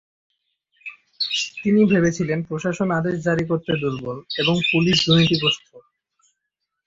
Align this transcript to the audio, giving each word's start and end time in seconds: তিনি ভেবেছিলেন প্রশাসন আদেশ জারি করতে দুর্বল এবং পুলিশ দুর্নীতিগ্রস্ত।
তিনি 1.55 1.81
ভেবেছিলেন 1.91 2.39
প্রশাসন 2.43 2.89
আদেশ 2.99 3.15
জারি 3.27 3.43
করতে 3.45 3.71
দুর্বল 3.81 4.17
এবং 4.41 4.55
পুলিশ 4.71 4.97
দুর্নীতিগ্রস্ত। 5.05 5.69